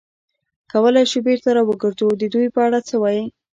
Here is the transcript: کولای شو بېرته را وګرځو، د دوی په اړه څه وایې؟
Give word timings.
کولای 0.71 1.05
شو 1.11 1.19
بېرته 1.27 1.49
را 1.55 1.61
وګرځو، 1.65 2.07
د 2.21 2.23
دوی 2.33 2.47
په 2.55 2.59
اړه 2.67 2.79
څه 2.87 2.95
وایې؟ 3.01 3.23